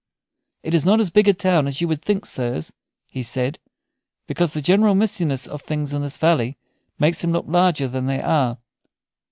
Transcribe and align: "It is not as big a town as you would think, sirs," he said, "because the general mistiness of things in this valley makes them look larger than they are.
"It 0.63 0.73
is 0.73 0.83
not 0.83 0.99
as 0.99 1.11
big 1.11 1.27
a 1.27 1.33
town 1.35 1.67
as 1.67 1.79
you 1.79 1.87
would 1.87 2.01
think, 2.01 2.25
sirs," 2.25 2.73
he 3.05 3.21
said, 3.21 3.59
"because 4.25 4.53
the 4.53 4.59
general 4.59 4.95
mistiness 4.95 5.45
of 5.45 5.61
things 5.61 5.93
in 5.93 6.01
this 6.01 6.17
valley 6.17 6.57
makes 6.97 7.21
them 7.21 7.31
look 7.31 7.45
larger 7.47 7.87
than 7.87 8.07
they 8.07 8.19
are. 8.19 8.57